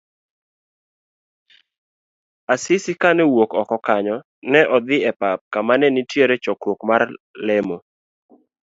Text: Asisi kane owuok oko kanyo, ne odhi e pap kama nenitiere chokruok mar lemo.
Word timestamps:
Asisi 2.53 2.93
kane 3.01 3.21
owuok 3.27 3.51
oko 3.61 3.75
kanyo, 3.85 4.15
ne 4.51 4.61
odhi 4.75 4.97
e 5.09 5.11
pap 5.19 5.39
kama 5.53 5.73
nenitiere 5.77 6.35
chokruok 6.43 6.79
mar 6.89 7.01
lemo. 7.47 7.77